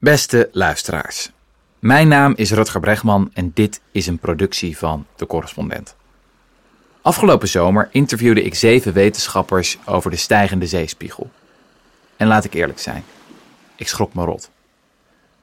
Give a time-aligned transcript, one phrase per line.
[0.00, 1.30] Beste luisteraars,
[1.78, 5.96] mijn naam is Rutger Bregman en dit is een productie van De Correspondent.
[7.02, 11.30] Afgelopen zomer interviewde ik zeven wetenschappers over de stijgende zeespiegel.
[12.16, 13.04] En laat ik eerlijk zijn,
[13.76, 14.50] ik schrok me rot.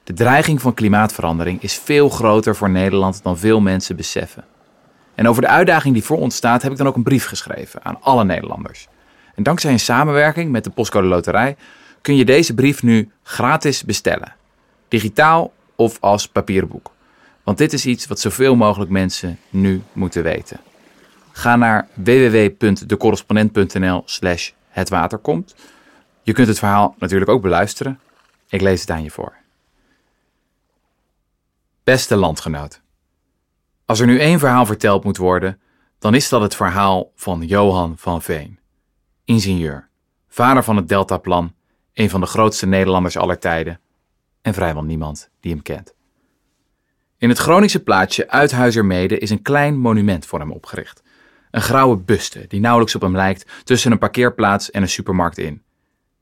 [0.04, 4.44] De dreiging van klimaatverandering is veel groter voor Nederland dan veel mensen beseffen.
[5.14, 7.84] En over de uitdaging die voor ons staat heb ik dan ook een brief geschreven
[7.84, 8.88] aan alle Nederlanders.
[9.34, 11.56] En dankzij een samenwerking met de Postcode Loterij
[12.00, 14.36] kun je deze brief nu gratis bestellen.
[14.88, 16.90] Digitaal of als papieren boek.
[17.42, 20.60] Want dit is iets wat zoveel mogelijk mensen nu moeten weten.
[21.32, 25.54] Ga naar www.decorrespondent.nl slash hetwaterkomt.
[26.22, 28.00] Je kunt het verhaal natuurlijk ook beluisteren.
[28.48, 29.36] Ik lees het aan je voor.
[31.84, 32.80] Beste landgenoot.
[33.84, 35.60] Als er nu één verhaal verteld moet worden,
[35.98, 38.58] dan is dat het verhaal van Johan van Veen.
[39.24, 39.88] Ingenieur,
[40.28, 41.54] vader van het Deltaplan,
[41.94, 43.80] een van de grootste Nederlanders aller tijden
[44.42, 45.94] en vrijwel niemand die hem kent.
[47.18, 51.02] In het Groningse plaatsje Uithuizermede is een klein monument voor hem opgericht.
[51.50, 55.62] Een grauwe buste die nauwelijks op hem lijkt tussen een parkeerplaats en een supermarkt in.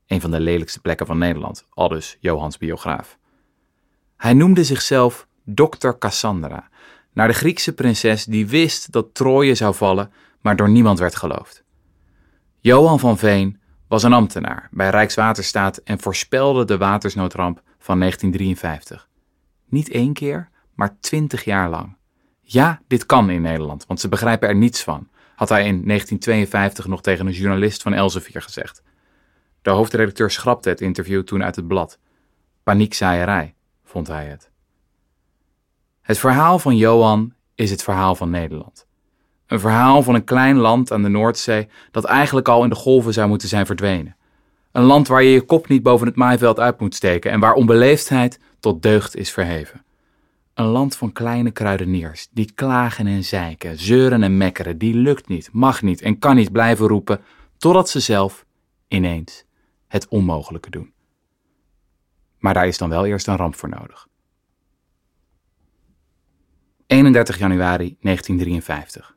[0.07, 3.17] Een van de lelijkste plekken van Nederland, aldus Johans biograaf.
[4.17, 5.89] Hij noemde zichzelf Dr.
[5.99, 6.69] Cassandra,
[7.13, 10.11] naar de Griekse prinses die wist dat Troje zou vallen,
[10.41, 11.63] maar door niemand werd geloofd.
[12.59, 19.09] Johan van Veen was een ambtenaar bij Rijkswaterstaat en voorspelde de watersnoodramp van 1953.
[19.65, 21.97] Niet één keer, maar twintig jaar lang.
[22.41, 26.87] Ja, dit kan in Nederland, want ze begrijpen er niets van, had hij in 1952
[26.87, 28.83] nog tegen een journalist van Elsevier gezegd.
[29.61, 31.99] De hoofdredacteur schrapte het interview toen uit het blad.
[32.63, 34.51] Paniekzaaierij, vond hij het.
[36.01, 38.87] Het verhaal van Johan is het verhaal van Nederland.
[39.47, 43.13] Een verhaal van een klein land aan de Noordzee dat eigenlijk al in de golven
[43.13, 44.15] zou moeten zijn verdwenen.
[44.71, 47.53] Een land waar je je kop niet boven het maaiveld uit moet steken en waar
[47.53, 49.85] onbeleefdheid tot deugd is verheven.
[50.53, 55.49] Een land van kleine kruideniers die klagen en zeiken, zeuren en mekkeren, die lukt niet,
[55.51, 57.21] mag niet en kan niet blijven roepen,
[57.57, 58.45] totdat ze zelf,
[58.87, 59.45] ineens,
[59.87, 60.93] het onmogelijke doen.
[62.39, 64.07] Maar daar is dan wel eerst een ramp voor nodig.
[66.87, 69.16] 31 januari 1953.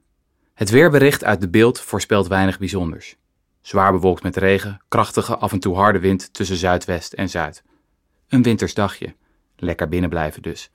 [0.61, 3.17] Het weerbericht uit de beeld voorspelt weinig bijzonders.
[3.61, 7.63] Zwaar bewolkt met regen, krachtige, af en toe harde wind tussen zuidwest en zuid.
[8.29, 9.15] Een wintersdagje.
[9.57, 10.71] Lekker binnen blijven dus.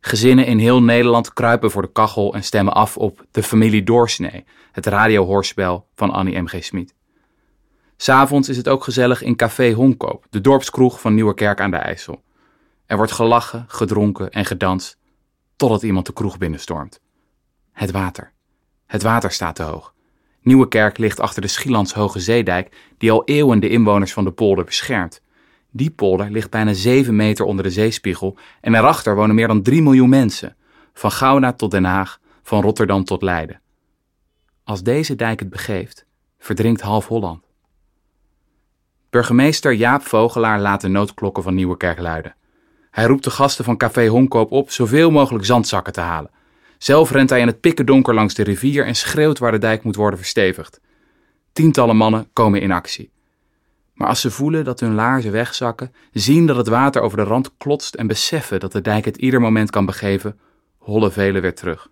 [0.00, 4.44] Gezinnen in heel Nederland kruipen voor de kachel en stemmen af op De Familie Doorsnee,
[4.72, 6.64] het radiohoorspel van Annie M.G.
[6.64, 6.94] Smit.
[7.96, 12.22] S'avonds is het ook gezellig in Café Honkoop, de dorpskroeg van Nieuwerkerk aan de IJssel.
[12.86, 14.98] Er wordt gelachen, gedronken en gedanst,
[15.56, 17.00] totdat iemand de kroeg binnenstormt.
[17.72, 18.32] Het water.
[18.90, 19.94] Het water staat te hoog.
[20.42, 24.64] Nieuwekerk ligt achter de Schielands Hoge Zeedijk, die al eeuwen de inwoners van de polder
[24.64, 25.22] beschermt.
[25.70, 29.82] Die polder ligt bijna 7 meter onder de zeespiegel en erachter wonen meer dan 3
[29.82, 30.56] miljoen mensen.
[30.92, 33.60] Van Gouda tot Den Haag, van Rotterdam tot Leiden.
[34.64, 36.06] Als deze dijk het begeeft,
[36.38, 37.44] verdrinkt half Holland.
[39.10, 42.34] Burgemeester Jaap Vogelaar laat de noodklokken van Nieuwekerk luiden.
[42.90, 46.30] Hij roept de gasten van Café Honkoop op zoveel mogelijk zandzakken te halen.
[46.82, 49.82] Zelf rent hij in het pikken donker langs de rivier en schreeuwt waar de dijk
[49.82, 50.80] moet worden verstevigd.
[51.52, 53.10] Tientallen mannen komen in actie.
[53.94, 57.56] Maar als ze voelen dat hun laarzen wegzakken, zien dat het water over de rand
[57.56, 60.38] klotst en beseffen dat de dijk het ieder moment kan begeven,
[60.78, 61.90] hollen velen weer terug.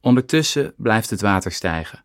[0.00, 2.04] Ondertussen blijft het water stijgen.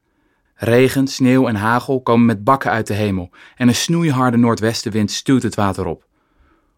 [0.53, 5.43] Regen, sneeuw en hagel komen met bakken uit de hemel en een snoeiharde noordwestenwind stuwt
[5.43, 6.05] het water op.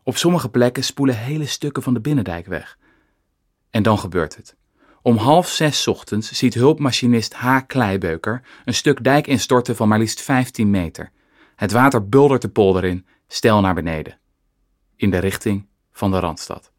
[0.04, 2.78] Op sommige plekken spoelen hele stukken van de binnendijk weg.
[3.70, 4.60] En dan gebeurt het.
[5.02, 7.58] Om half zes ochtends ziet hulpmachinist H.
[7.68, 11.12] Kleibeuker een stuk dijk instorten van maar liefst 15 meter.
[11.56, 14.20] Het water buldert de polder in, stel naar beneden.
[14.96, 16.72] In de richting van de Randstad.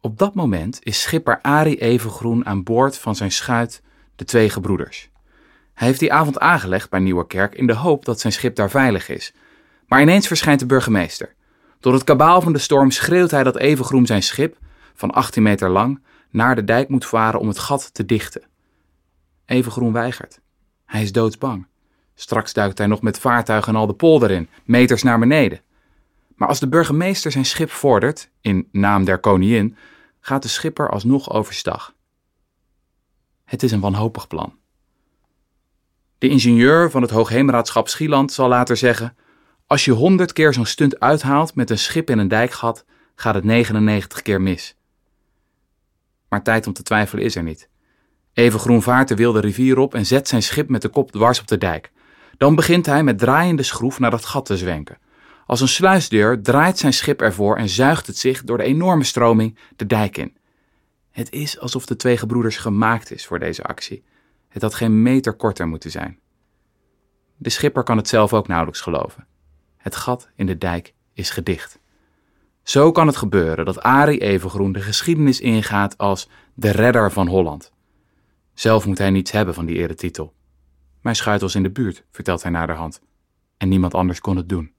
[0.00, 3.82] Op dat moment is schipper Arie Evengroen aan boord van zijn schuit
[4.16, 5.10] de Twee Gebroeders.
[5.74, 9.08] Hij heeft die avond aangelegd bij Nieuwerkerk in de hoop dat zijn schip daar veilig
[9.08, 9.32] is.
[9.86, 11.34] Maar ineens verschijnt de burgemeester.
[11.80, 14.56] Door het kabaal van de storm schreeuwt hij dat Evengroen zijn schip,
[14.96, 18.42] van 18 meter lang, naar de dijk moet varen om het gat te dichten.
[19.44, 20.40] Evengroen weigert.
[20.84, 21.66] Hij is doodsbang.
[22.14, 25.60] Straks duikt hij nog met vaartuigen en al de polder in, meters naar beneden.
[26.36, 29.76] Maar als de burgemeester zijn schip vordert, in naam der koningin,
[30.20, 31.94] gaat de schipper alsnog overstag.
[33.44, 34.54] Het is een wanhopig plan.
[36.18, 39.16] De ingenieur van het Hoogheemraadschap Schieland zal later zeggen:
[39.66, 42.84] Als je honderd keer zo'n stunt uithaalt met een schip in een dijkgat,
[43.14, 44.76] gaat het 99 keer mis.
[46.36, 47.68] Maar tijd om te twijfelen is er niet.
[48.32, 51.40] Even groen vaart de wilde rivier op en zet zijn schip met de kop dwars
[51.40, 51.92] op de dijk.
[52.36, 54.98] Dan begint hij met draaiende schroef naar dat gat te zwenken.
[55.46, 59.58] Als een sluisdeur draait zijn schip ervoor en zuigt het zich door de enorme stroming
[59.76, 60.36] de dijk in.
[61.10, 64.04] Het is alsof de twee gebroeders gemaakt is voor deze actie.
[64.48, 66.18] Het had geen meter korter moeten zijn.
[67.36, 69.26] De schipper kan het zelf ook nauwelijks geloven.
[69.76, 71.78] Het gat in de dijk is gedicht.
[72.66, 77.72] Zo kan het gebeuren dat Arie Evengroen de geschiedenis ingaat als de redder van Holland.
[78.54, 80.34] Zelf moet hij niets hebben van die eretitel.
[81.00, 83.00] Mijn schuit was in de buurt, vertelt hij naderhand.
[83.56, 84.72] En niemand anders kon het doen.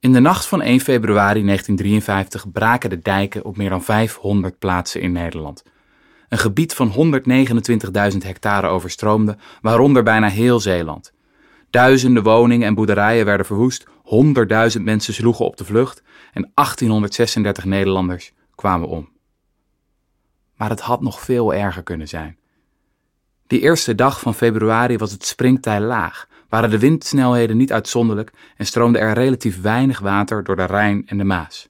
[0.00, 5.00] In de nacht van 1 februari 1953 braken de dijken op meer dan 500 plaatsen
[5.00, 5.62] in Nederland.
[6.28, 6.92] Een gebied van
[8.12, 11.12] 129.000 hectare overstroomde, waaronder bijna heel Zeeland.
[11.70, 16.02] Duizenden woningen en boerderijen werden verwoest, honderdduizend mensen sloegen op de vlucht
[16.32, 19.08] en 1836 Nederlanders kwamen om.
[20.56, 22.38] Maar het had nog veel erger kunnen zijn.
[23.46, 28.66] Die eerste dag van februari was het springtij laag, waren de windsnelheden niet uitzonderlijk en
[28.66, 31.68] stroomde er relatief weinig water door de Rijn en de Maas.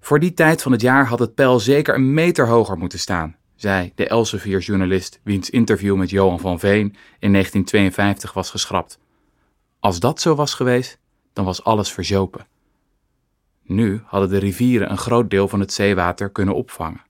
[0.00, 3.36] Voor die tijd van het jaar had het peil zeker een meter hoger moeten staan,
[3.56, 8.98] zei de Elsevier-journalist wiens interview met Johan van Veen in 1952 was geschrapt.
[9.80, 10.98] Als dat zo was geweest,
[11.32, 12.46] dan was alles verzopen.
[13.62, 17.02] Nu hadden de rivieren een groot deel van het zeewater kunnen opvangen.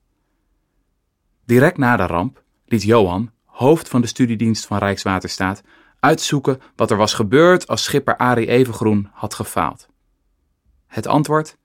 [1.45, 5.63] Direct na de ramp liet Johan, hoofd van de studiedienst van Rijkswaterstaat,
[6.01, 9.89] uitzoeken wat er was gebeurd als schipper Arie Evengroen had gefaald.
[10.87, 11.57] Het antwoord?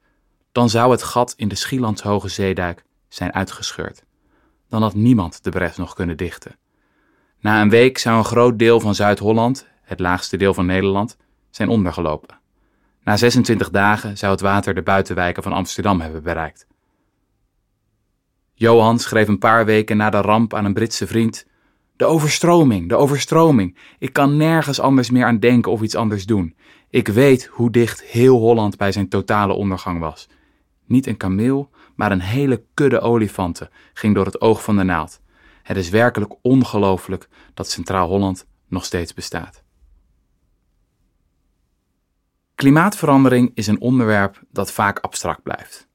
[0.51, 4.03] Dan zou het gat in de Schielandshoge zeedijk zijn uitgescheurd.
[4.69, 6.57] Dan had niemand de bres nog kunnen dichten.
[7.39, 11.17] Na een week zou een groot deel van Zuid-Holland, het laagste deel van Nederland,
[11.49, 12.39] zijn ondergelopen.
[13.05, 16.67] Na 26 dagen zou het water de buitenwijken van Amsterdam hebben bereikt.
[18.53, 21.45] Johan schreef een paar weken na de ramp aan een Britse vriend:
[21.95, 23.77] De overstroming, de overstroming.
[23.99, 26.55] Ik kan nergens anders meer aan denken of iets anders doen.
[26.89, 30.29] Ik weet hoe dicht heel Holland bij zijn totale ondergang was.
[30.85, 35.21] Niet een kameel, maar een hele kudde olifanten ging door het oog van de naald.
[35.63, 39.64] Het is werkelijk ongelooflijk dat Centraal Holland nog steeds bestaat.
[42.55, 45.87] Klimaatverandering is een onderwerp dat vaak abstract blijft.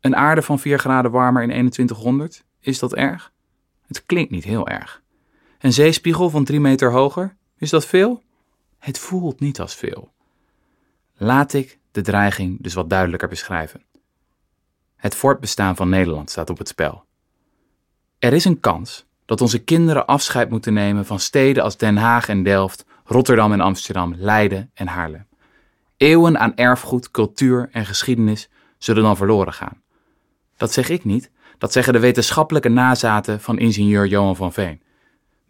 [0.00, 3.32] Een aarde van 4 graden warmer in 2100, is dat erg?
[3.86, 5.02] Het klinkt niet heel erg.
[5.58, 8.22] Een zeespiegel van 3 meter hoger, is dat veel?
[8.78, 10.12] Het voelt niet als veel.
[11.16, 13.82] Laat ik de dreiging dus wat duidelijker beschrijven.
[14.96, 17.04] Het voortbestaan van Nederland staat op het spel.
[18.18, 22.28] Er is een kans dat onze kinderen afscheid moeten nemen van steden als Den Haag
[22.28, 25.26] en Delft, Rotterdam en Amsterdam, Leiden en Haarlem.
[25.96, 28.48] Eeuwen aan erfgoed, cultuur en geschiedenis
[28.78, 29.82] zullen dan verloren gaan.
[30.56, 34.82] Dat zeg ik niet, dat zeggen de wetenschappelijke nazaten van ingenieur Johan van Veen.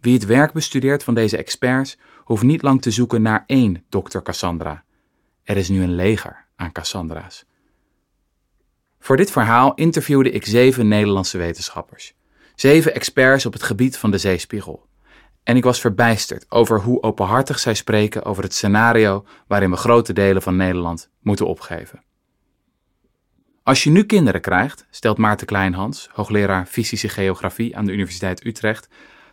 [0.00, 4.22] Wie het werk bestudeert van deze experts hoeft niet lang te zoeken naar één dokter
[4.22, 4.84] Cassandra.
[5.42, 7.44] Er is nu een leger aan Cassandra's.
[8.98, 12.14] Voor dit verhaal interviewde ik zeven Nederlandse wetenschappers.
[12.54, 14.86] Zeven experts op het gebied van de zeespiegel.
[15.44, 20.12] En ik was verbijsterd over hoe openhartig zij spreken over het scenario waarin we grote
[20.12, 22.02] delen van Nederland moeten opgeven.
[23.62, 28.88] Als je nu kinderen krijgt, stelt Maarten Kleinhans, hoogleraar fysische geografie aan de Universiteit Utrecht,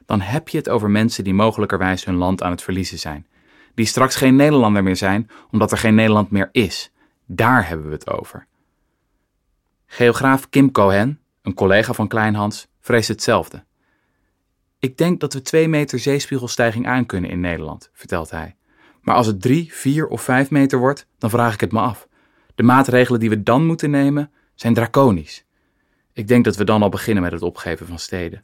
[0.06, 3.28] dan heb je het over mensen die mogelijkerwijs hun land aan het verliezen zijn.
[3.74, 6.92] Die straks geen Nederlander meer zijn, omdat er geen Nederland meer is.
[7.26, 8.48] Daar hebben we het over.
[9.86, 13.64] Geograaf Kim Cohen, een collega van Kleinhans, vreest hetzelfde.
[14.82, 18.56] Ik denk dat we twee meter zeespiegelstijging aankunnen in Nederland, vertelt hij.
[19.02, 22.08] Maar als het drie, vier of vijf meter wordt, dan vraag ik het me af.
[22.56, 25.46] De maatregelen die we dan moeten nemen zijn draconisch.
[26.14, 28.44] Ik denk dat we dan al beginnen met het opgeven van steden.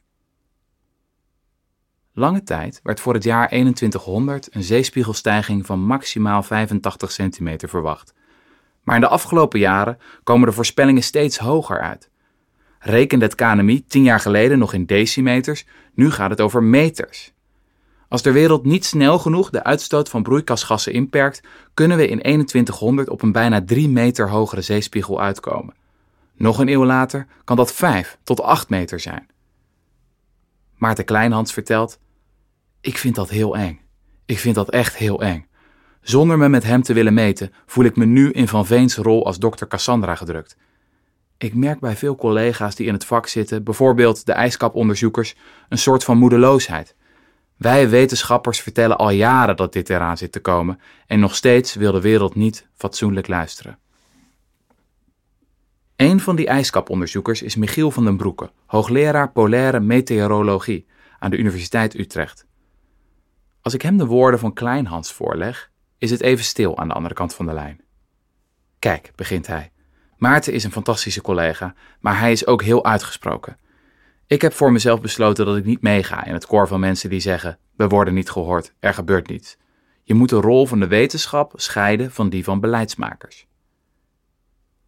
[2.14, 8.14] Lange tijd werd voor het jaar 2100 een zeespiegelstijging van maximaal 85 centimeter verwacht.
[8.84, 12.10] Maar in de afgelopen jaren komen de voorspellingen steeds hoger uit.
[12.88, 17.34] Rekende het KNMI tien jaar geleden nog in decimeters, nu gaat het over meters.
[18.08, 21.42] Als de wereld niet snel genoeg de uitstoot van broeikasgassen inperkt,
[21.74, 25.74] kunnen we in 2100 op een bijna 3 meter hogere zeespiegel uitkomen.
[26.36, 29.28] Nog een eeuw later kan dat 5 tot 8 meter zijn.
[30.76, 32.00] Maarten Kleinhans vertelt:
[32.82, 33.80] Ik vind dat heel eng.
[34.26, 35.48] Ik vind dat echt heel eng.
[36.02, 39.26] Zonder me met hem te willen meten, voel ik me nu in Van Veens rol
[39.26, 40.58] als dokter Cassandra gedrukt.
[41.38, 45.36] Ik merk bij veel collega's die in het vak zitten, bijvoorbeeld de ijskaponderzoekers,
[45.70, 46.96] een soort van moedeloosheid.
[47.58, 51.92] Wij wetenschappers vertellen al jaren dat dit eraan zit te komen en nog steeds wil
[51.92, 53.80] de wereld niet fatsoenlijk luisteren.
[55.96, 60.88] Een van die ijskaponderzoekers is Michiel van den Broeke, hoogleraar polaire meteorologie
[61.20, 62.46] aan de Universiteit Utrecht.
[63.62, 67.14] Als ik hem de woorden van Kleinhans voorleg, is het even stil aan de andere
[67.14, 67.82] kant van de lijn.
[68.80, 69.72] Kijk, begint hij.
[70.18, 73.58] Maarten is een fantastische collega, maar hij is ook heel uitgesproken.
[74.28, 77.20] Ik heb voor mezelf besloten dat ik niet meega in het koor van mensen die
[77.20, 79.58] zeggen: we worden niet gehoord, er gebeurt niets.
[80.04, 83.48] Je moet de rol van de wetenschap scheiden van die van beleidsmakers.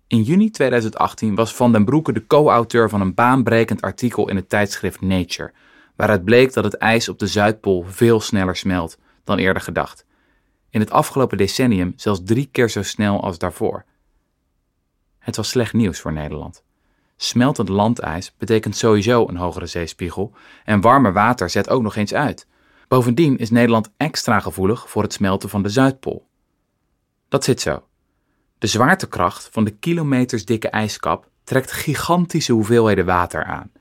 [0.07, 4.49] In juni 2018 was Van den Broeke de co-auteur van een baanbrekend artikel in het
[4.49, 5.51] tijdschrift Nature,
[5.95, 10.05] waaruit bleek dat het ijs op de Zuidpool veel sneller smelt dan eerder gedacht.
[10.69, 13.85] In het afgelopen decennium zelfs drie keer zo snel als daarvoor.
[15.29, 16.63] Het was slecht nieuws voor Nederland.
[17.15, 20.33] Smeltend landijs betekent sowieso een hogere zeespiegel
[20.65, 22.47] en warmer water zet ook nog eens uit.
[22.87, 26.27] Bovendien is Nederland extra gevoelig voor het smelten van de Zuidpool.
[27.27, 27.83] Dat zit zo.
[28.57, 33.71] De zwaartekracht van de kilometers dikke ijskap trekt gigantische hoeveelheden water aan.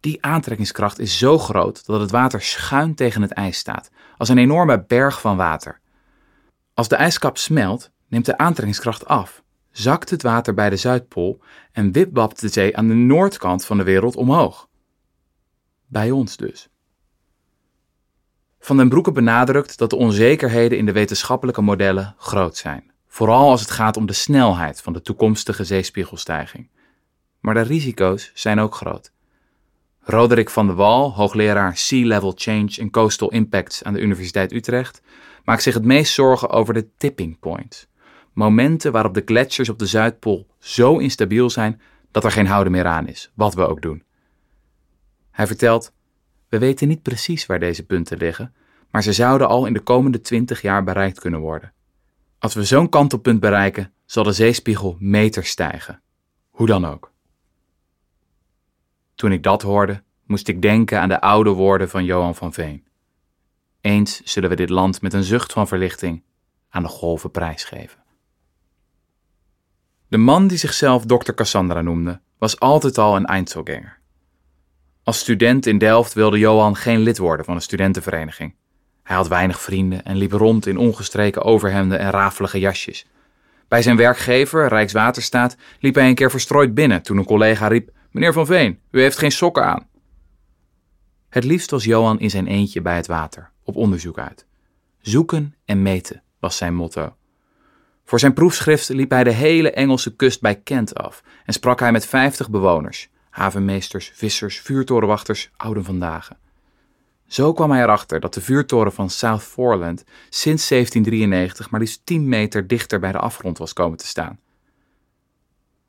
[0.00, 4.38] Die aantrekkingskracht is zo groot dat het water schuin tegen het ijs staat, als een
[4.38, 5.80] enorme berg van water.
[6.74, 11.40] Als de ijskap smelt, neemt de aantrekkingskracht af, zakt het water bij de Zuidpool
[11.72, 14.68] en wipwapt de zee aan de noordkant van de wereld omhoog.
[15.86, 16.68] Bij ons dus.
[18.58, 23.60] Van den Broeke benadrukt dat de onzekerheden in de wetenschappelijke modellen groot zijn, vooral als
[23.60, 26.68] het gaat om de snelheid van de toekomstige zeespiegelstijging.
[27.40, 29.12] Maar de risico's zijn ook groot.
[30.00, 35.02] Roderick van de Wal, hoogleraar Sea Level Change en Coastal Impacts aan de Universiteit Utrecht,
[35.44, 37.86] maakt zich het meest zorgen over de tipping points.
[38.40, 41.80] Momenten waarop de gletsjers op de Zuidpool zo instabiel zijn
[42.10, 44.02] dat er geen houden meer aan is, wat we ook doen.
[45.30, 45.92] Hij vertelt:
[46.48, 48.54] We weten niet precies waar deze punten liggen,
[48.90, 51.72] maar ze zouden al in de komende 20 jaar bereikt kunnen worden.
[52.38, 56.02] Als we zo'n kantelpunt bereiken, zal de zeespiegel meters stijgen.
[56.50, 57.12] Hoe dan ook.
[59.14, 62.86] Toen ik dat hoorde, moest ik denken aan de oude woorden van Johan van Veen.
[63.80, 66.22] Eens zullen we dit land met een zucht van verlichting
[66.68, 67.99] aan de golven prijsgeven.
[70.10, 71.32] De man die zichzelf Dr.
[71.32, 73.98] Cassandra noemde, was altijd al een Einzelganger.
[75.02, 78.54] Als student in Delft wilde Johan geen lid worden van een studentenvereniging.
[79.02, 83.06] Hij had weinig vrienden en liep rond in ongestreken overhemden en rafelige jasjes.
[83.68, 88.32] Bij zijn werkgever, Rijkswaterstaat, liep hij een keer verstrooid binnen toen een collega riep: Meneer
[88.32, 89.88] Van Veen, u heeft geen sokken aan.
[91.28, 94.46] Het liefst was Johan in zijn eentje bij het water, op onderzoek uit.
[95.00, 97.14] Zoeken en meten was zijn motto.
[98.10, 101.92] Voor zijn proefschrift liep hij de hele Engelse kust bij Kent af en sprak hij
[101.92, 106.30] met vijftig bewoners, havenmeesters, vissers, vuurtorenwachters, ouden vandaag.
[107.26, 112.28] Zo kwam hij erachter dat de vuurtoren van South Foreland sinds 1793 maar liefst 10
[112.28, 114.38] meter dichter bij de afgrond was komen te staan.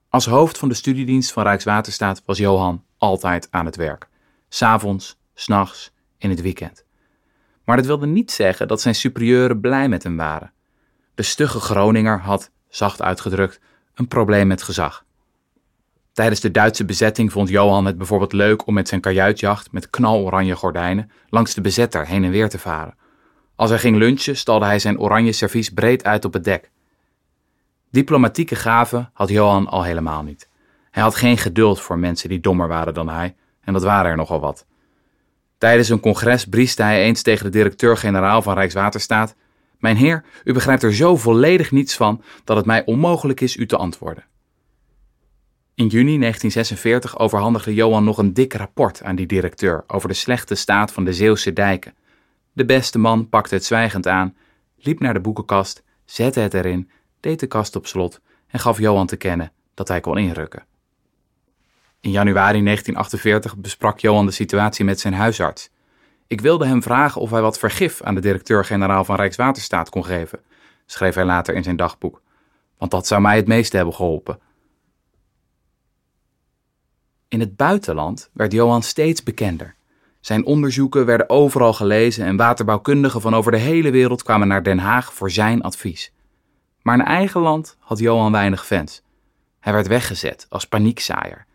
[0.10, 4.08] Als hoofd van de studiedienst van Rijkswaterstaat was Johan altijd aan het werk.
[4.50, 6.86] S'avonds, s'nachts, in het weekend.
[7.64, 10.52] Maar dat wilde niet zeggen dat zijn superieuren blij met hem waren.
[11.22, 13.60] De stugge Groninger had, zacht uitgedrukt,
[13.96, 15.06] een probleem met gezag.
[16.14, 20.56] Tijdens de Duitse bezetting vond Johan het bijvoorbeeld leuk om met zijn kajuitjacht met knaloranje
[20.56, 22.96] gordijnen langs de bezetter heen en weer te varen.
[23.56, 26.72] Als hij ging lunchen stalde hij zijn oranje servies breed uit op het dek.
[27.92, 30.50] Diplomatieke gaven had Johan al helemaal niet.
[30.92, 34.18] Hij had geen geduld voor mensen die dommer waren dan hij, en dat waren er
[34.18, 34.66] nogal wat.
[35.58, 39.36] Tijdens een congres brieste hij eens tegen de directeur-generaal van Rijkswaterstaat:
[39.82, 43.66] Mijn heer, u begrijpt er zo volledig niets van dat het mij onmogelijk is u
[43.66, 44.24] te antwoorden.
[45.74, 50.56] In juni 1946 overhandigde Johan nog een dik rapport aan die directeur over de slechte
[50.56, 51.96] staat van de Zeeuwse dijken.
[52.54, 54.36] De beste man pakte het zwijgend aan,
[54.78, 59.08] liep naar de boekenkast, zette het erin, deed de kast op slot en gaf Johan
[59.08, 60.66] te kennen dat hij kon inrukken.
[62.00, 65.70] In januari 1948 besprak Johan de situatie met zijn huisarts.
[66.32, 70.40] Ik wilde hem vragen of hij wat vergif aan de directeur-generaal van Rijkswaterstaat kon geven,
[70.86, 72.22] schreef hij later in zijn dagboek,
[72.78, 74.40] want dat zou mij het meeste hebben geholpen.
[77.28, 79.76] In het buitenland werd Johan steeds bekender.
[80.20, 84.80] Zijn onderzoeken werden overal gelezen en waterbouwkundigen van over de hele wereld kwamen naar Den
[84.80, 86.14] Haag voor zijn advies.
[86.82, 89.02] Maar in eigen land had Johan weinig fans.
[89.60, 91.46] Hij werd weggezet als paniekzaaier.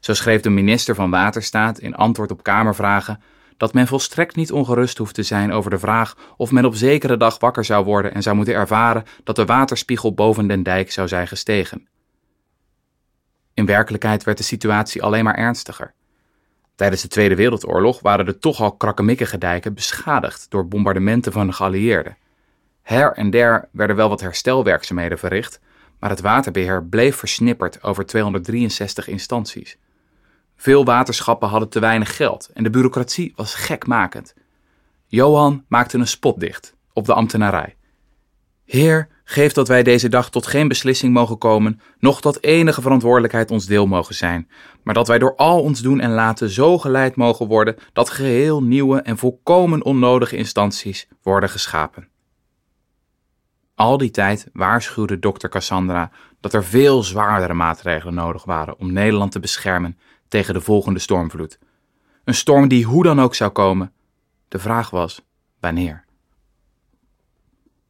[0.00, 3.20] Zo schreef de minister van Waterstaat in antwoord op Kamervragen
[3.56, 7.16] dat men volstrekt niet ongerust hoeft te zijn over de vraag of men op zekere
[7.16, 11.08] dag wakker zou worden en zou moeten ervaren dat de waterspiegel boven den dijk zou
[11.08, 11.88] zijn gestegen.
[13.54, 15.94] In werkelijkheid werd de situatie alleen maar ernstiger.
[16.74, 21.52] Tijdens de Tweede Wereldoorlog waren de toch al krakkemikkige dijken beschadigd door bombardementen van de
[21.52, 22.16] geallieerden.
[22.82, 25.60] Her en der werden wel wat herstelwerkzaamheden verricht,
[25.98, 29.78] maar het waterbeheer bleef versnipperd over 263 instanties.
[30.56, 34.34] Veel waterschappen hadden te weinig geld en de bureaucratie was gekmakend.
[35.06, 37.76] Johan maakte een spot dicht op de ambtenarij.
[38.64, 43.50] Heer, geef dat wij deze dag tot geen beslissing mogen komen, noch dat enige verantwoordelijkheid
[43.50, 44.50] ons deel mogen zijn,
[44.82, 48.62] maar dat wij door al ons doen en laten zo geleid mogen worden dat geheel
[48.62, 52.08] nieuwe en volkomen onnodige instanties worden geschapen.
[53.74, 56.10] Al die tijd waarschuwde dokter Cassandra
[56.40, 59.98] dat er veel zwaardere maatregelen nodig waren om Nederland te beschermen
[60.28, 61.58] tegen de volgende stormvloed.
[62.24, 63.92] Een storm die hoe dan ook zou komen.
[64.48, 65.24] De vraag was
[65.60, 66.04] wanneer.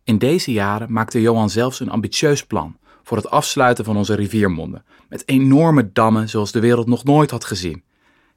[0.05, 4.85] In deze jaren maakte Johan zelfs een ambitieus plan voor het afsluiten van onze riviermonden,
[5.09, 7.85] met enorme dammen zoals de wereld nog nooit had gezien.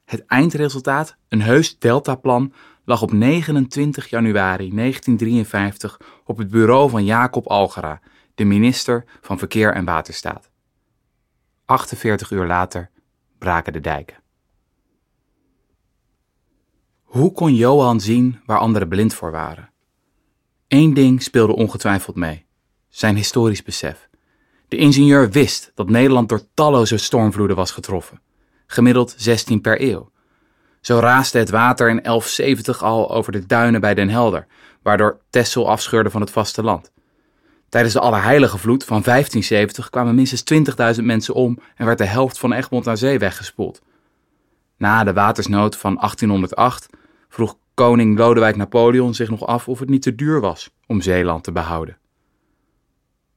[0.04, 2.52] Het eindresultaat, een heus deltaplan,
[2.84, 8.00] lag op 29 januari 1953 op het bureau van Jacob Algera,
[8.34, 10.50] de minister van Verkeer en Waterstaat.
[11.64, 12.90] 48 uur later
[13.40, 14.16] braken de dijken.
[17.02, 19.70] Hoe kon Johan zien waar anderen blind voor waren?
[20.68, 22.46] Eén ding speelde ongetwijfeld mee:
[22.88, 24.08] zijn historisch besef.
[24.68, 28.20] De ingenieur wist dat Nederland door talloze stormvloeden was getroffen,
[28.66, 30.10] gemiddeld 16 per eeuw.
[30.80, 34.46] Zo raasde het water in 1170 al over de duinen bij Den Helder,
[34.82, 36.92] waardoor Texel afscheurde van het vasteland.
[37.70, 40.44] Tijdens de Allerheilige Vloed van 1570 kwamen minstens
[40.98, 43.82] 20.000 mensen om en werd de helft van Egmond naar zee weggespoeld.
[44.76, 46.88] Na de watersnood van 1808
[47.28, 51.44] vroeg koning Lodewijk Napoleon zich nog af of het niet te duur was om Zeeland
[51.44, 51.98] te behouden.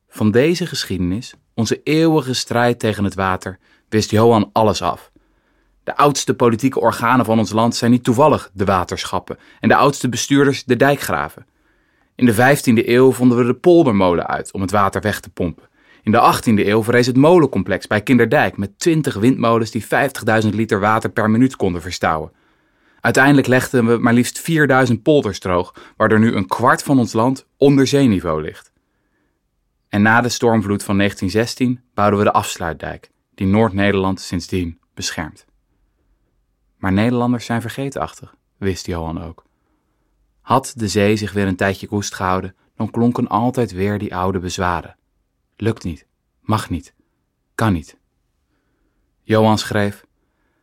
[0.07, 3.59] Van deze geschiedenis, onze eeuwige strijd tegen het water,
[3.89, 5.11] wist Johan alles af.
[5.83, 10.09] De oudste politieke organen van ons land zijn niet toevallig de waterschappen en de oudste
[10.09, 11.45] bestuurders de dijkgraven.
[12.23, 15.63] In de 15e eeuw vonden we de poldermolen uit om het water weg te pompen.
[16.03, 19.85] In de 18e eeuw verrees het molencomplex bij Kinderdijk met 20 windmolens die
[20.43, 22.31] 50.000 liter water per minuut konden verstouwen.
[22.99, 27.47] Uiteindelijk legden we maar liefst 4000 polders droog, waardoor nu een kwart van ons land
[27.57, 28.71] onder zeeniveau ligt.
[29.89, 35.45] En na de stormvloed van 1916 bouwden we de afsluitdijk, die Noord-Nederland sindsdien beschermt.
[36.77, 39.43] Maar Nederlanders zijn vergeetachtig, wist Johan ook.
[40.43, 44.39] Had de zee zich weer een tijdje koest gehouden, dan klonken altijd weer die oude
[44.39, 44.95] bezwaren.
[45.55, 46.07] Lukt niet,
[46.41, 46.93] mag niet,
[47.55, 47.97] kan niet.
[49.21, 50.05] Johan schreef: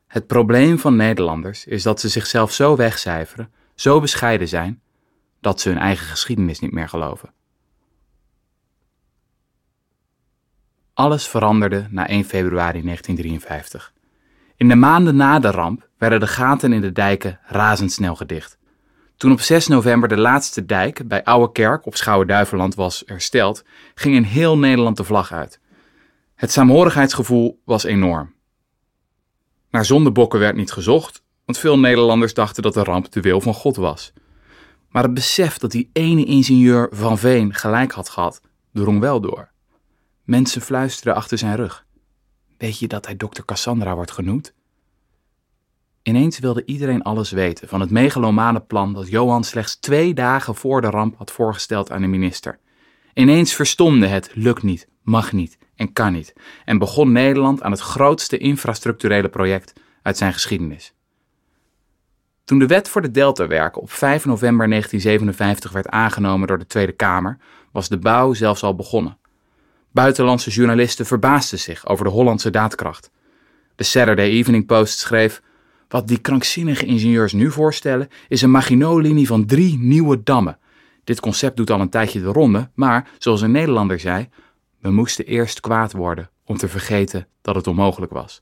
[0.06, 4.82] Het probleem van Nederlanders is dat ze zichzelf zo wegcijferen, zo bescheiden zijn,
[5.40, 7.32] dat ze hun eigen geschiedenis niet meer geloven.
[10.92, 13.92] Alles veranderde na 1 februari 1953.
[14.56, 18.58] In de maanden na de ramp werden de gaten in de dijken razendsnel gedicht.
[19.20, 24.14] Toen op 6 november de laatste dijk bij Oude Kerk op Schouwen-Duiveland was hersteld, ging
[24.14, 25.60] in heel Nederland de vlag uit.
[26.34, 28.34] Het saamhorigheidsgevoel was enorm.
[29.70, 33.54] Naar zondebokken werd niet gezocht, want veel Nederlanders dachten dat de ramp de wil van
[33.54, 34.12] God was.
[34.88, 38.40] Maar het besef dat die ene ingenieur Van Veen gelijk had gehad,
[38.72, 39.50] drong wel door.
[40.24, 41.86] Mensen fluisterden achter zijn rug.
[42.58, 44.54] Weet je dat hij dokter Cassandra wordt genoemd?
[46.02, 50.80] Ineens wilde iedereen alles weten van het megalomane plan dat Johan slechts twee dagen voor
[50.80, 52.58] de ramp had voorgesteld aan de minister.
[53.14, 56.32] Ineens verstomde het lukt niet, mag niet en kan niet
[56.64, 60.94] en begon Nederland aan het grootste infrastructurele project uit zijn geschiedenis.
[62.44, 66.92] Toen de wet voor de deltawerken op 5 november 1957 werd aangenomen door de Tweede
[66.92, 67.38] Kamer,
[67.72, 69.18] was de bouw zelfs al begonnen.
[69.92, 73.10] Buitenlandse journalisten verbaasden zich over de Hollandse daadkracht.
[73.74, 75.42] De Saturday Evening Post schreef:
[75.90, 80.58] Wat die krankzinnige ingenieurs nu voorstellen, is een Maginot-linie van drie nieuwe dammen.
[81.04, 84.28] Dit concept doet al een tijdje de ronde, maar zoals een Nederlander zei:
[84.78, 88.38] We moesten eerst kwaad worden om te vergeten dat het onmogelijk was.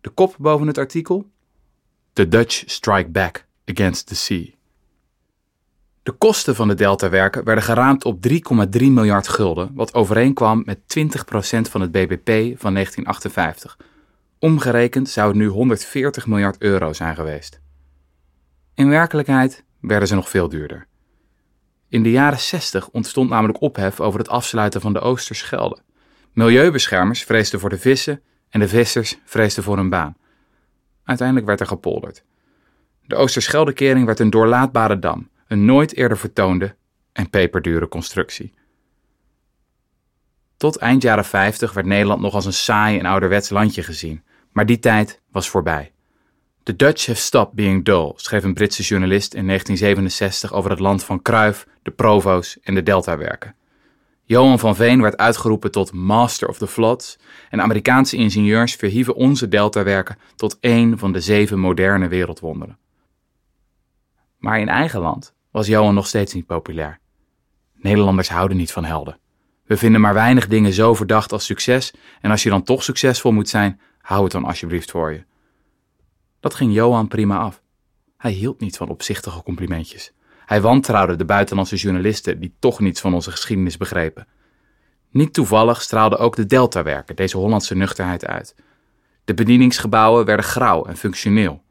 [0.00, 1.30] De kop boven het artikel:
[2.12, 4.44] The Dutch strike back against the sea.
[6.02, 8.34] De kosten van de deltawerken werden geraamd op 3,3
[8.72, 13.76] miljard gulden, wat overeenkwam met 20% van het BBP van 1958.
[14.42, 17.60] Omgerekend zou het nu 140 miljard euro zijn geweest.
[18.74, 20.86] In werkelijkheid werden ze nog veel duurder.
[21.88, 25.78] In de jaren 60 ontstond namelijk ophef over het afsluiten van de Oosterschelde.
[26.32, 30.16] Milieubeschermers vreesden voor de vissen en de vissers vreesden voor hun baan.
[31.04, 32.24] Uiteindelijk werd er gepolderd.
[33.06, 36.76] De Oosterscheldekering werd een doorlaatbare dam een nooit eerder vertoonde
[37.12, 38.54] en peperdure constructie.
[40.56, 44.22] Tot eind jaren 50 werd Nederland nog als een saai en ouderwets landje gezien,
[44.52, 45.92] maar die tijd was voorbij.
[46.62, 51.04] The Dutch have stopped being dull, schreef een Britse journalist in 1967 over het land
[51.04, 53.54] van Cruyff, de Provo's en de Deltawerken.
[54.24, 57.18] Johan van Veen werd uitgeroepen tot Master of the Floods
[57.50, 62.78] en Amerikaanse ingenieurs verhieven onze deltawerken tot één van de zeven moderne wereldwonderen.
[64.38, 66.98] Maar in eigen land was Johan nog steeds niet populair.
[67.74, 69.18] Nederlanders houden niet van helden.
[69.64, 73.32] We vinden maar weinig dingen zo verdacht als succes en als je dan toch succesvol
[73.32, 75.24] moet zijn, hou het dan alsjeblieft voor je.
[76.40, 77.62] Dat ging Johan prima af.
[78.16, 80.12] Hij hield niet van opzichtige complimentjes.
[80.46, 84.26] Hij wantrouwde de buitenlandse journalisten die toch niets van onze geschiedenis begrepen.
[85.10, 88.54] Niet toevallig straalde ook de Deltawerken deze Hollandse nuchterheid uit.
[89.24, 91.62] De bedieningsgebouwen werden grauw en functioneel.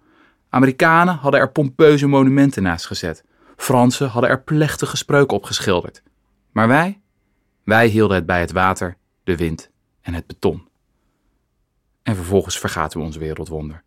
[0.49, 3.23] Amerikanen hadden er pompeuze monumenten naast gezet.
[3.55, 6.03] Fransen hadden er plechtige spreuken op geschilderd.
[6.51, 7.01] Maar wij?
[7.63, 9.69] Wij hielden het bij het water, de wind
[10.01, 10.69] en het beton.
[12.03, 13.83] En vervolgens vergaten we ons wereldwonder.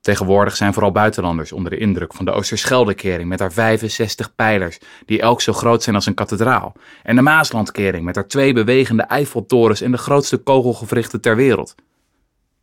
[0.00, 5.20] Tegenwoordig zijn vooral buitenlanders onder de indruk van de Oosterscheldekering met haar 65 pijlers, die
[5.20, 9.80] elk zo groot zijn als een kathedraal, en de Maaslandkering met haar twee bewegende Eiffeltorens
[9.80, 11.74] en de grootste kogelgewrichten ter wereld.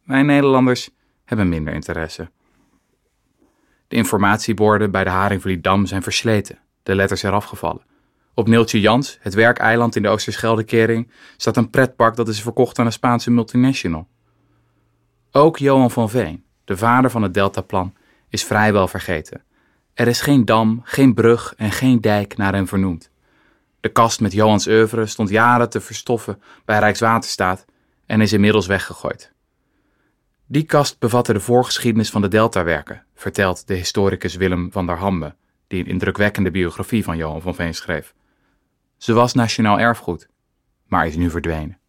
[0.04, 0.90] Wij Nederlanders
[1.26, 2.30] hebben minder interesse.
[3.88, 7.86] De informatieborden bij de Haringvlietdam zijn versleten, de letters eraf gevallen.
[8.34, 12.86] Op Neeltje Jans, het werkeiland in de Oosterscheldekering, staat een pretpark dat is verkocht aan
[12.86, 14.08] een Spaanse multinational.
[15.34, 17.94] Ook Johan van Veen, de vader van het Deltaplan,
[18.30, 19.44] is vrijwel vergeten.
[19.94, 23.10] Er is geen dam, geen brug en geen dijk naar hem vernoemd.
[23.80, 27.66] De kast met Johans oeuvre stond jaren te verstoffen bij Rijkswaterstaat
[28.06, 29.32] en is inmiddels weggegooid.
[30.46, 35.36] Die kast bevatte de voorgeschiedenis van de Deltawerken, vertelt de historicus Willem van der Hambe,
[35.68, 38.14] die een indrukwekkende biografie van Johan van Veen schreef.
[38.98, 40.28] Ze was nationaal erfgoed,
[40.88, 41.81] maar is nu verdwenen.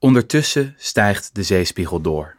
[0.00, 2.36] Ondertussen stijgt de zeespiegel door.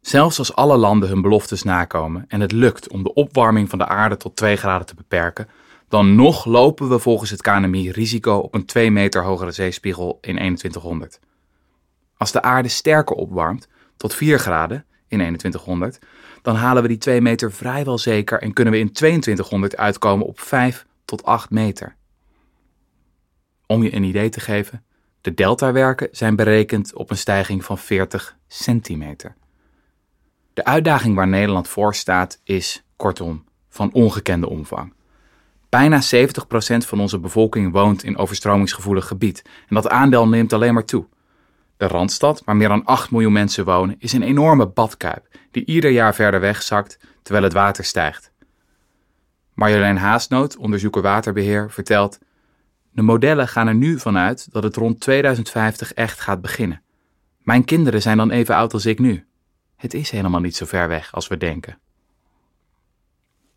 [0.00, 3.86] Zelfs als alle landen hun beloftes nakomen en het lukt om de opwarming van de
[3.86, 5.48] aarde tot 2 graden te beperken,
[5.88, 10.34] dan nog lopen we volgens het KNMI risico op een 2 meter hogere zeespiegel in
[10.34, 11.20] 2100.
[12.16, 15.98] Als de aarde sterker opwarmt, tot 4 graden in 2100,
[16.42, 20.40] dan halen we die 2 meter vrijwel zeker en kunnen we in 2200 uitkomen op
[20.40, 21.96] 5 tot 8 meter.
[23.66, 24.84] Om je een idee te geven,
[25.26, 29.34] de deltawerken zijn berekend op een stijging van 40 centimeter.
[30.54, 34.94] De uitdaging waar Nederland voor staat is, kortom, van ongekende omvang.
[35.68, 36.06] Bijna 70%
[36.76, 41.06] van onze bevolking woont in overstromingsgevoelig gebied en dat aandeel neemt alleen maar toe.
[41.76, 45.90] De Randstad, waar meer dan 8 miljoen mensen wonen, is een enorme badkuip die ieder
[45.90, 48.32] jaar verder wegzakt terwijl het water stijgt.
[49.54, 52.18] Marjolein Haasnoot, onderzoeker waterbeheer, vertelt:
[52.96, 56.82] De modellen gaan er nu vanuit dat het rond 2050 echt gaat beginnen.
[57.42, 59.26] Mijn kinderen zijn dan even oud als ik nu.
[59.76, 61.78] Het is helemaal niet zo ver weg als we denken.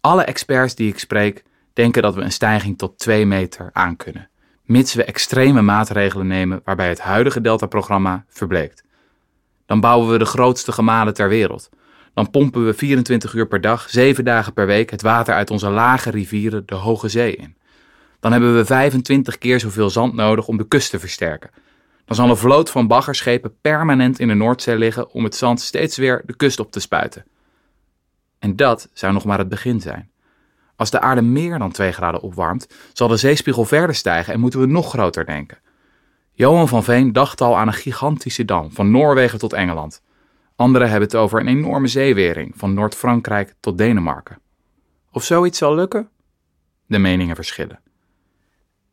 [0.01, 4.29] Alle experts die ik spreek denken dat we een stijging tot 2 meter aankunnen,
[4.63, 8.83] mits we extreme maatregelen nemen waarbij het huidige Delta-programma verbleekt.
[9.65, 11.69] Dan bouwen we de grootste gemalen ter wereld.
[12.13, 15.69] Dan pompen we 24 uur per dag, 7 dagen per week het water uit onze
[15.69, 17.57] lage rivieren de Hoge Zee in.
[18.19, 21.49] Dan hebben we 25 keer zoveel zand nodig om de kust te versterken
[22.09, 25.97] dan zal een vloot van baggerschepen permanent in de Noordzee liggen om het zand steeds
[25.97, 27.25] weer de kust op te spuiten.
[28.39, 30.11] En dat zou nog maar het begin zijn.
[30.75, 34.59] Als de aarde meer dan 2 graden opwarmt, zal de zeespiegel verder stijgen en moeten
[34.59, 35.57] we nog groter denken.
[36.33, 40.01] Johan van Veen dacht al aan een gigantische dam, van Noorwegen tot Engeland.
[40.55, 44.39] Anderen hebben het over een enorme zeewering, van Noord-Frankrijk tot Denemarken.
[45.11, 46.09] Of zoiets zal lukken?
[46.85, 47.79] De meningen verschillen.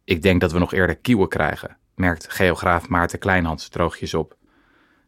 [0.06, 4.36] Ik denk dat we nog eerder kieuwen krijgen, merkt geograaf Maarten Kleinhans droogjes op.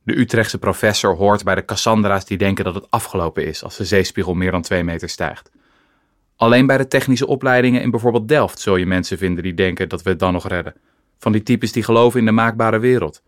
[0.02, 3.84] De Utrechtse professor hoort bij de Cassandra's die denken dat het afgelopen is als de
[3.84, 5.50] zeespiegel meer dan 2 meter stijgt.
[6.36, 10.02] Alleen bij de technische opleidingen in bijvoorbeeld Delft zul je mensen vinden die denken dat
[10.02, 10.74] we het dan nog redden.
[11.18, 13.22] Van die types die geloven in de maakbare wereld.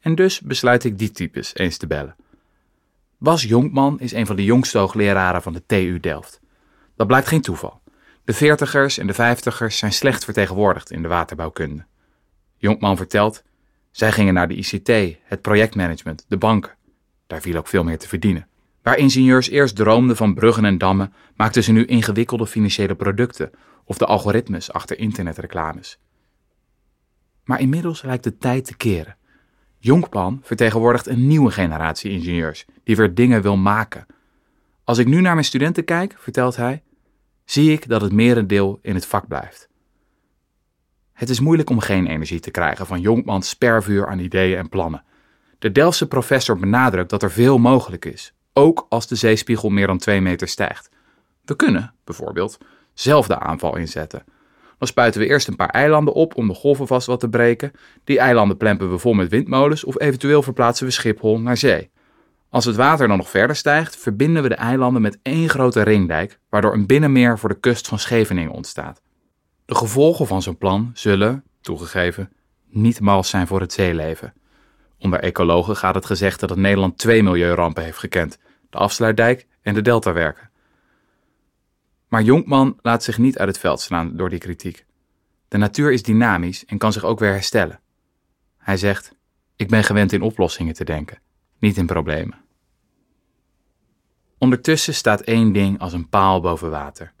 [0.00, 2.16] En dus besluit ik die types eens te bellen.
[3.18, 6.40] Bas Jonkman is een van de jongste hoogleraren van de TU Delft.
[6.96, 7.80] Dat blijkt geen toeval.
[8.28, 11.84] De veertigers en de vijftigers zijn slecht vertegenwoordigd in de waterbouwkunde.
[12.56, 13.42] Jonkman vertelt,
[13.90, 16.74] zij gingen naar de ICT, het projectmanagement, de banken.
[17.26, 18.46] Daar viel ook veel meer te verdienen.
[18.82, 23.50] Waar ingenieurs eerst droomden van bruggen en dammen, maakten ze nu ingewikkelde financiële producten
[23.84, 25.98] of de algoritmes achter internetreclames.
[27.44, 29.16] Maar inmiddels lijkt de tijd te keren.
[29.78, 34.06] Jonkman vertegenwoordigt een nieuwe generatie ingenieurs die weer dingen wil maken.
[34.84, 36.82] Als ik nu naar mijn studenten kijk, vertelt hij,
[37.50, 39.68] zie ik dat het merendeel in het vak blijft.
[41.12, 45.04] Het is moeilijk om geen energie te krijgen van Jonkmans spervuur aan ideeën en plannen.
[45.58, 49.98] De Delftse professor benadrukt dat er veel mogelijk is, ook als de zeespiegel meer dan
[49.98, 50.90] 2 meter stijgt.
[51.44, 52.58] We kunnen, bijvoorbeeld,
[52.94, 54.24] zelf de aanval inzetten.
[54.78, 57.72] Dan spuiten we eerst een paar eilanden op om de golven vast wat te breken.
[58.04, 61.90] Die eilanden plempen we vol met windmolens of eventueel verplaatsen we Schiphol naar zee.
[62.50, 66.38] Als het water dan nog verder stijgt, verbinden we de eilanden met één grote ringdijk,
[66.48, 69.02] waardoor een binnenmeer voor de kust van Scheveningen ontstaat.
[69.64, 72.32] De gevolgen van zo'n plan zullen, toegegeven,
[72.68, 74.32] niet mals zijn voor het zeeleven.
[74.98, 78.38] Onder ecologen gaat het gezegd dat Nederland twee milieurampen heeft gekend:
[78.70, 80.50] de afsluitdijk en de deltawerken.
[82.08, 84.84] Maar Jonkman laat zich niet uit het veld slaan door die kritiek.
[85.48, 87.80] De natuur is dynamisch en kan zich ook weer herstellen.
[88.56, 89.14] Hij zegt:
[89.56, 91.18] Ik ben gewend in oplossingen te denken,
[91.58, 92.38] niet in problemen.
[94.38, 97.12] Ondertussen staat één ding als een paal boven water.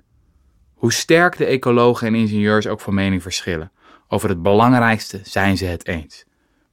[0.74, 3.72] Hoe sterk de ecologen en ingenieurs ook van mening verschillen,
[4.08, 6.24] over het belangrijkste zijn ze het eens.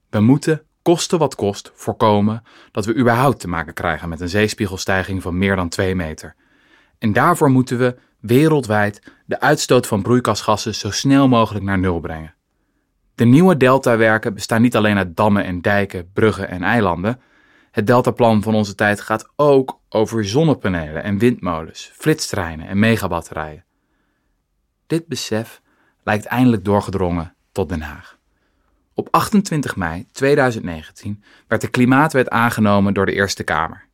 [0.10, 5.21] We moeten, koste wat kost, voorkomen dat we überhaupt te maken krijgen met een zeespiegelstijging
[5.21, 6.36] van meer dan 2 meter.
[6.97, 12.34] En daarvoor moeten we wereldwijd de uitstoot van broeikasgassen zo snel mogelijk naar nul brengen.
[13.15, 17.21] De nieuwe deltawerken bestaan niet alleen uit dammen en dijken, bruggen en eilanden.
[17.75, 23.65] Het deltaplan van onze tijd gaat ook over zonnepanelen en windmolens, flitstreinen en megabatterijen.
[24.88, 25.61] Dit besef
[26.03, 28.17] lijkt eindelijk doorgedrongen tot Den Haag.
[28.93, 33.88] Op 28 mei 2019 werd de Klimaatwet aangenomen door de Eerste Kamer.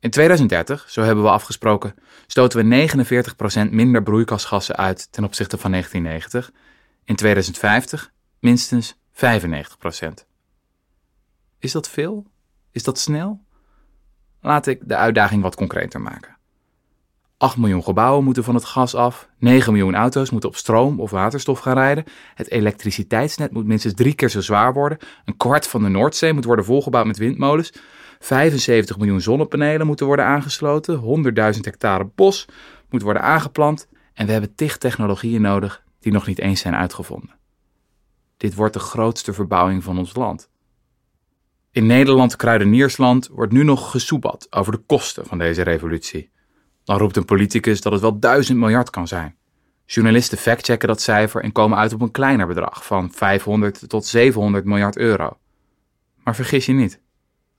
[0.00, 1.94] In 2030, zo hebben we afgesproken,
[2.26, 2.88] stoten we
[3.68, 6.52] 49% minder broeikasgassen uit ten opzichte van 1990.
[7.04, 9.28] In 2050 minstens 95%.
[11.58, 12.26] Is dat veel?
[12.78, 13.40] Is dat snel?
[14.40, 16.36] Laat ik de uitdaging wat concreter maken.
[17.36, 19.28] 8 miljoen gebouwen moeten van het gas af.
[19.38, 22.04] 9 miljoen auto's moeten op stroom of waterstof gaan rijden.
[22.34, 24.98] Het elektriciteitsnet moet minstens drie keer zo zwaar worden.
[25.24, 27.72] Een kwart van de Noordzee moet worden volgebouwd met windmolens.
[28.18, 31.24] 75 miljoen zonnepanelen moeten worden aangesloten.
[31.54, 32.48] 100.000 hectare bos
[32.90, 33.88] moet worden aangeplant.
[34.14, 37.34] En we hebben tig technologieën nodig die nog niet eens zijn uitgevonden.
[38.36, 40.48] Dit wordt de grootste verbouwing van ons land.
[41.70, 46.30] In Nederland, Kruideniersland, wordt nu nog gesoebat over de kosten van deze revolutie.
[46.84, 49.36] Dan roept een politicus dat het wel duizend miljard kan zijn.
[49.84, 54.64] Journalisten factchecken dat cijfer en komen uit op een kleiner bedrag van 500 tot 700
[54.64, 55.38] miljard euro.
[56.24, 57.00] Maar vergis je niet,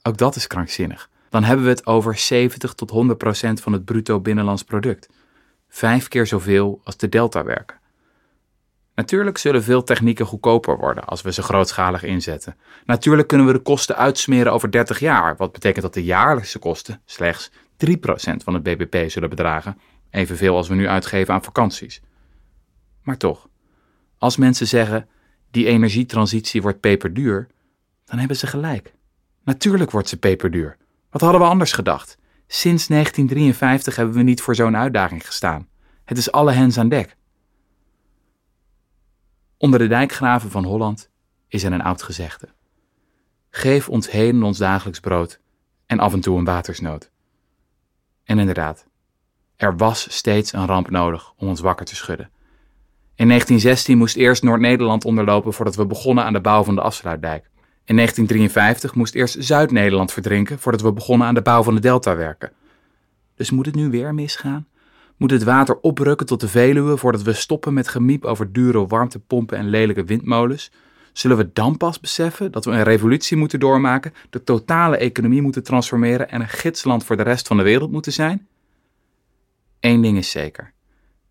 [0.01, 1.09] ook dat is krankzinnig.
[1.29, 5.09] Dan hebben we het over 70 tot 100 procent van het bruto binnenlands product.
[5.67, 7.78] Vijf keer zoveel als de deltawerken.
[8.99, 12.55] Natuurlijk zullen veel technieken goedkoper worden als we ze grootschalig inzetten.
[12.85, 17.01] Natuurlijk kunnen we de kosten uitsmeren over 30 jaar, wat betekent dat de jaarlijkse kosten
[17.05, 17.53] slechts 3%
[18.43, 19.77] van het BBP zullen bedragen,
[20.09, 22.01] evenveel als we nu uitgeven aan vakanties.
[23.03, 23.47] Maar toch,
[24.17, 25.07] als mensen zeggen
[25.51, 27.47] die energietransitie wordt peperduur,
[28.05, 28.93] dan hebben ze gelijk.
[29.43, 30.77] Natuurlijk wordt ze peperduur.
[31.09, 32.17] Wat hadden we anders gedacht?
[32.47, 35.67] Sinds 1953 hebben we niet voor zo'n uitdaging gestaan.
[36.05, 37.17] Het is alle hens aan dek.
[39.61, 41.09] Onder de dijkgraven van Holland
[41.47, 42.47] is er een oud gezegde.
[43.49, 45.39] Geef ons heden ons dagelijks brood
[45.85, 47.11] en af en toe een watersnood.
[48.23, 48.85] En inderdaad,
[49.55, 52.29] er was steeds een ramp nodig om ons wakker te schudden.
[53.15, 57.49] In 1916 moest eerst Noord-Nederland onderlopen voordat we begonnen aan de bouw van de afsluitdijk.
[57.85, 62.51] In 1953 moest eerst Zuid-Nederland verdrinken voordat we begonnen aan de bouw van de deltawerken.
[63.35, 64.67] Dus moet het nu weer misgaan?
[65.19, 69.57] Moet het water oprukken tot de Veluwe voordat we stoppen met gemiep over dure warmtepompen
[69.57, 70.71] en lelijke windmolens?
[71.13, 75.63] Zullen we dan pas beseffen dat we een revolutie moeten doormaken, de totale economie moeten
[75.63, 78.47] transformeren en een gidsland voor de rest van de wereld moeten zijn?
[79.79, 80.73] Eén ding is zeker.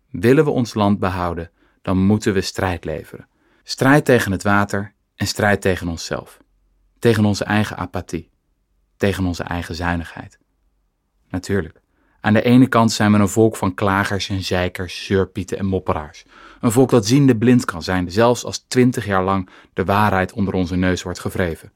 [0.09, 3.27] Willen we ons land behouden, dan moeten we strijd leveren.
[3.63, 6.39] Strijd tegen het water en strijd tegen onszelf.
[6.99, 8.29] Tegen onze eigen apathie.
[8.97, 10.39] Tegen onze eigen zuinigheid.
[11.29, 11.81] Natuurlijk.
[12.21, 16.25] Aan de ene kant zijn we een volk van klagers en zeikers, zeurpieten en mopperaars.
[16.61, 20.53] Een volk dat ziende blind kan zijn, zelfs als twintig jaar lang de waarheid onder
[20.53, 21.71] onze neus wordt gevreven.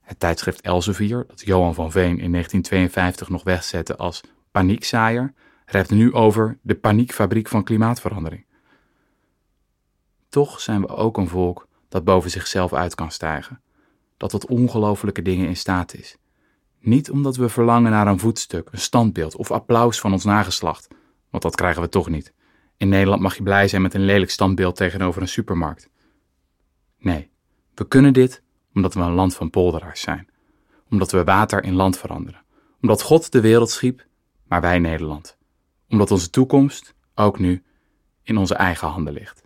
[0.00, 5.32] Het tijdschrift Elsevier, dat Johan van Veen in 1952 nog wegzette als paniekzaaier,
[5.66, 8.44] rept nu over de paniekfabriek van klimaatverandering.
[10.28, 13.60] Toch zijn we ook een volk dat boven zichzelf uit kan stijgen,
[14.16, 16.16] dat tot ongelofelijke dingen in staat is
[16.86, 20.88] niet omdat we verlangen naar een voetstuk, een standbeeld of applaus van ons nageslacht,
[21.30, 22.32] want dat krijgen we toch niet.
[22.76, 25.88] In Nederland mag je blij zijn met een lelijk standbeeld tegenover een supermarkt.
[26.98, 27.30] Nee,
[27.74, 28.42] we kunnen dit
[28.74, 30.28] omdat we een land van polderaars zijn.
[30.90, 32.42] Omdat we water in land veranderen.
[32.80, 34.06] Omdat God de wereld schiep,
[34.48, 35.38] maar wij Nederland.
[35.88, 37.62] Omdat onze toekomst, ook nu,
[38.22, 39.43] in onze eigen handen ligt.